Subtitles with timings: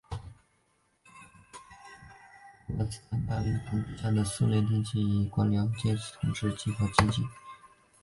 [2.65, 7.21] 托洛茨基将斯大林统治下的苏联定义为由官僚阶层统治的计划经济。